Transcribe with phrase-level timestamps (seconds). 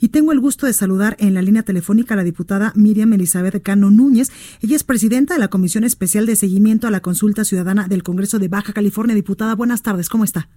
[0.00, 3.62] Y tengo el gusto de saludar en la línea telefónica a la diputada Miriam Elizabeth
[3.62, 4.30] Cano Núñez.
[4.60, 8.38] Ella es presidenta de la Comisión Especial de Seguimiento a la Consulta Ciudadana del Congreso
[8.38, 9.14] de Baja California.
[9.14, 10.48] Diputada, buenas tardes, ¿cómo está?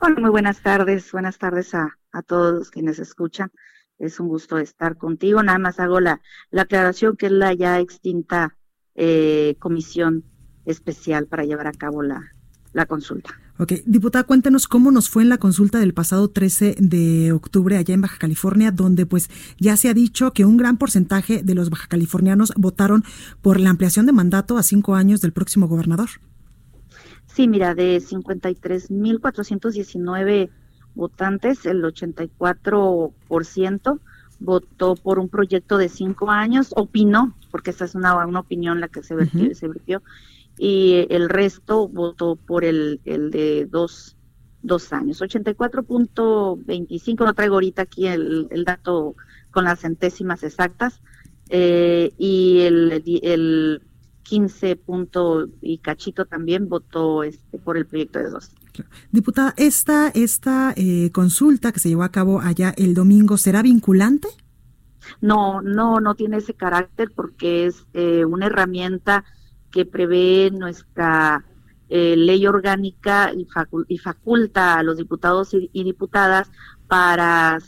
[0.00, 1.12] Hola, muy buenas tardes.
[1.12, 3.50] Buenas tardes a, a todos quienes escuchan.
[3.98, 5.42] Es un gusto estar contigo.
[5.42, 8.56] Nada más hago la, la aclaración que es la ya extinta
[8.96, 10.24] eh, comisión
[10.64, 12.20] especial para llevar a cabo la,
[12.72, 13.38] la consulta.
[13.58, 17.92] Ok, diputada, cuéntenos cómo nos fue en la consulta del pasado 13 de octubre allá
[17.94, 19.28] en Baja California, donde pues
[19.58, 23.04] ya se ha dicho que un gran porcentaje de los baja californianos votaron
[23.42, 26.08] por la ampliación de mandato a cinco años del próximo gobernador.
[27.26, 30.48] Sí, mira, de 53.419
[30.94, 34.00] votantes, el 84%
[34.40, 38.88] votó por un proyecto de cinco años, opinó, porque esa es una, una opinión la
[38.88, 40.02] que se vertió, se vertió,
[40.58, 44.16] y el resto votó por el, el de dos,
[44.62, 45.20] dos años.
[45.20, 49.16] 84.25, no traigo ahorita aquí el, el dato
[49.50, 51.00] con las centésimas exactas,
[51.48, 53.82] eh, y el, el
[54.22, 58.50] 15 punto y cachito también votó este por el proyecto de dos.
[59.10, 64.28] Diputada, ¿esta, esta eh, consulta que se llevó a cabo allá el domingo será vinculante?
[65.20, 69.24] No, no, no tiene ese carácter porque es eh, una herramienta
[69.72, 71.44] que prevé nuestra
[71.88, 73.46] eh, ley orgánica y,
[73.88, 76.50] y, faculta a los diputados y, diputadas
[76.86, 77.58] para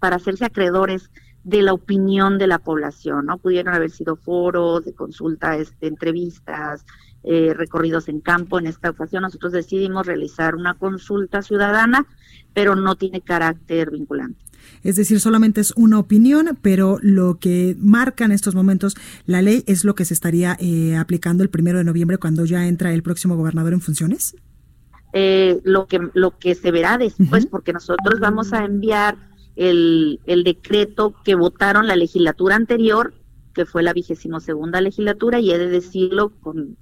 [0.00, 1.10] hacerse acreedores
[1.44, 3.38] de la opinión de la población, ¿no?
[3.38, 6.84] Pudieron haber sido foros de consulta, este, entrevistas,
[7.22, 8.58] eh, recorridos en campo.
[8.58, 12.06] En esta ocasión nosotros decidimos realizar una consulta ciudadana,
[12.52, 14.44] pero no tiene carácter vinculante.
[14.82, 18.96] Es decir, solamente es una opinión, pero lo que marca en estos momentos
[19.26, 22.66] la ley es lo que se estaría eh, aplicando el primero de noviembre cuando ya
[22.66, 24.36] entra el próximo gobernador en funciones.
[25.12, 27.50] Eh, lo que lo que se verá después, uh -huh.
[27.50, 29.16] porque nosotros vamos a enviar
[29.56, 33.14] el, el decreto que votaron la legislatura anterior,
[33.54, 36.76] que fue la vigésimo segunda legislatura, y he de decirlo con,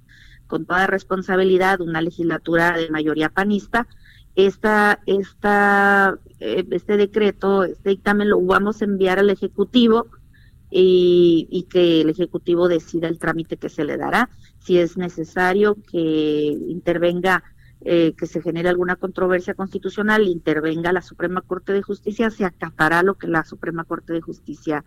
[0.47, 3.87] con toda responsabilidad, una legislatura de mayoría panista,
[4.35, 10.07] esta, esta, eh, este decreto, este dictamen lo vamos a enviar al Ejecutivo
[10.69, 14.29] y, que el Ejecutivo decida el trámite que se le dará.
[14.59, 15.99] Si es necesario que
[16.67, 17.43] intervenga
[17.81, 23.03] eh, que se genere alguna controversia constitucional, intervenga la Suprema Corte de Justicia, se acatará
[23.03, 24.83] lo que la Suprema Corte de Justicia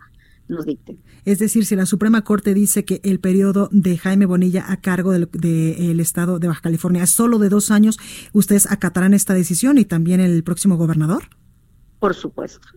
[0.49, 0.97] nos dicte.
[1.25, 5.11] Es decir, si la Suprema Corte dice que el periodo de Jaime Bonilla a cargo
[5.11, 7.97] del de, de Estado de Baja California es solo de dos años,
[8.33, 11.23] ¿ustedes acatarán esta decisión y también el próximo gobernador?
[11.99, 12.67] Por supuesto.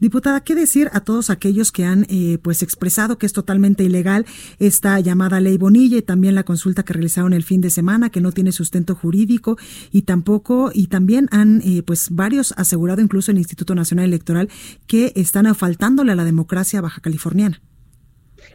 [0.00, 4.26] Diputada, ¿qué decir a todos aquellos que han eh, pues expresado que es totalmente ilegal
[4.58, 8.20] esta llamada ley Bonilla y también la consulta que realizaron el fin de semana que
[8.20, 9.56] no tiene sustento jurídico
[9.92, 14.48] y tampoco y también han eh, pues varios asegurado incluso el Instituto Nacional Electoral
[14.86, 17.60] que están faltándole a la democracia baja californiana?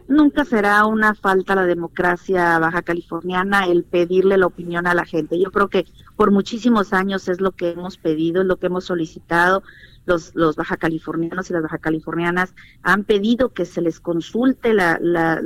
[0.08, 5.06] Nunca será una falta a la democracia baja californiana el pedirle la opinión a la
[5.06, 5.40] gente.
[5.40, 8.86] Yo creo que por muchísimos años es lo que hemos pedido, es lo que hemos
[8.86, 9.64] solicitado
[10.08, 15.42] los, los baja californianos y las baja californianas han pedido que se les consulte, la,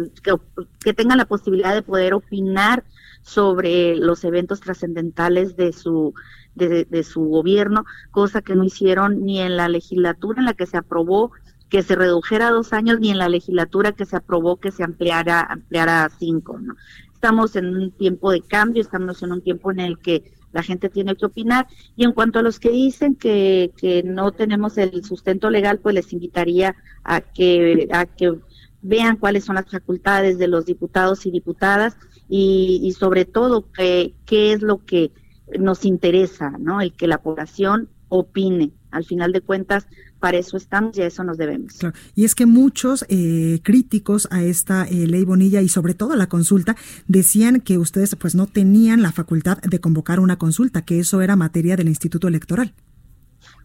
[0.84, 2.84] que, tengan la posibilidad de poder opinar
[3.24, 6.14] sobre los eventos trascendentales de su,
[6.56, 10.78] de su gobierno, cosa que no hicieron ni en la legislatura en la que se
[10.78, 11.32] aprobó
[11.72, 14.84] que se redujera a dos años, ni en la legislatura que se aprobó que se
[14.84, 16.60] ampliara, ampliara a cinco.
[16.60, 16.76] ¿no?
[17.14, 20.90] Estamos en un tiempo de cambio, estamos en un tiempo en el que la gente
[20.90, 21.68] tiene que opinar.
[21.96, 25.96] Y en cuanto a los que dicen que, que no tenemos el sustento legal, pues
[25.96, 26.76] les invitaría
[27.06, 28.38] a que, a que
[28.82, 31.96] vean cuáles son las facultades de los diputados y diputadas
[32.28, 35.14] y, sobre todo qué es lo que
[35.58, 36.82] nos interesa, ¿no?
[36.82, 38.72] El que la población opine.
[38.92, 39.88] Al final de cuentas,
[40.22, 41.74] para eso estamos y a eso nos debemos.
[41.74, 41.96] Claro.
[42.16, 46.16] Y es que muchos eh, críticos a esta eh, ley Bonilla y sobre todo a
[46.16, 46.78] la consulta
[47.08, 51.36] decían que ustedes pues no tenían la facultad de convocar una consulta, que eso era
[51.36, 52.74] materia del Instituto Electoral.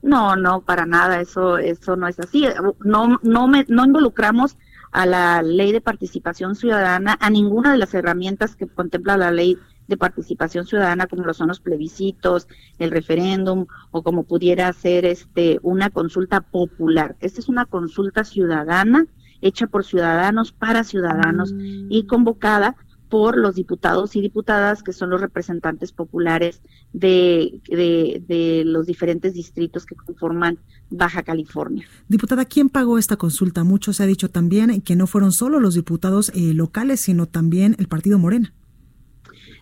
[0.03, 2.47] No, no, para nada, eso eso no es así.
[2.83, 4.57] No no me, no involucramos
[4.93, 9.59] a la ley de participación ciudadana, a ninguna de las herramientas que contempla la ley
[9.89, 12.49] de participación ciudadana como lo son los plebiscitos,
[12.79, 17.17] el referéndum o como pudiera ser este una consulta popular.
[17.21, 19.07] Esta es una consulta ciudadana
[19.41, 21.87] hecha por ciudadanos para ciudadanos mm.
[21.91, 22.77] y convocada
[23.09, 26.61] por los diputados y diputadas que son los representantes populares
[26.93, 30.59] de, de, los diferentes distritos que conforman
[30.91, 31.87] Baja California.
[32.09, 33.65] Diputada, ¿quién pagó esta consulta?
[33.65, 37.77] Mucho se ha dicho también que no fueron solo los diputados eh, locales, sino también
[37.79, 38.53] el partido Morena.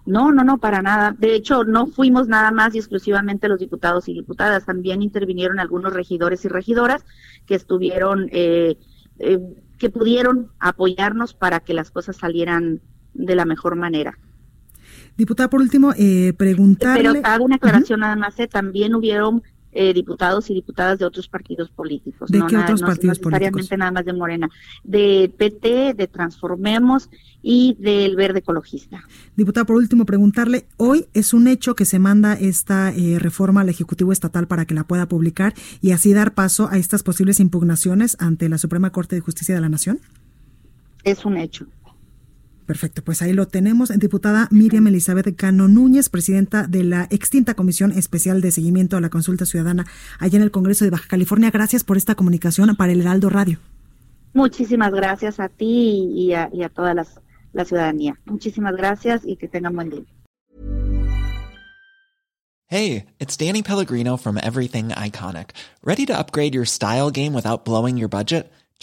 [0.07, 1.15] No, no, no, para nada.
[1.19, 4.67] De hecho, no fuimos nada más y exclusivamente los diputados y diputadas.
[4.67, 7.05] También intervinieron algunos regidores y regidoras
[7.47, 8.77] que estuvieron, eh,
[9.19, 9.39] eh,
[9.79, 12.81] que pudieron apoyarnos para que las cosas salieran
[13.15, 14.19] de la mejor manera.
[15.17, 17.13] Diputada, por último, eh, preguntarle...
[17.13, 19.43] Pero hago una aclaración nada más, eh, también hubieron
[19.75, 22.31] eh, diputados y diputadas de otros partidos políticos.
[22.31, 24.49] ¿De qué otros partidos no necesariamente nada más de Morena.
[24.85, 27.11] De PT, de Transformemos
[27.43, 29.03] y del Verde Ecologista.
[29.37, 33.69] Diputada, por último, preguntarle, hoy es un hecho que se manda esta eh, reforma al
[33.69, 38.17] Ejecutivo Estatal para que la pueda publicar y así dar paso a estas posibles impugnaciones
[38.21, 39.99] ante la Suprema Corte de Justicia de la Nación.
[41.03, 41.67] Es un hecho.
[42.67, 43.91] Perfecto, pues ahí lo tenemos.
[43.91, 49.11] Diputada Miriam Elizabeth Cano Núñez, presidenta de la extinta Comisión Especial de Seguimiento a la
[49.11, 49.87] Consulta Ciudadana
[50.19, 51.51] allá en el Congreso de Baja California.
[51.51, 53.59] Gracias por esta comunicación para el Heraldo Radio.
[54.33, 57.07] Muchísimas gracias a ti y a, y a toda la,
[57.53, 58.19] la ciudadanía.
[58.25, 60.05] Muchísimas gracias y que tengan buen día.
[62.67, 65.51] Hey, it's Danny Pellegrino from Everything Iconic.
[65.85, 68.51] ¿Ready to upgrade your style game without blowing your budget?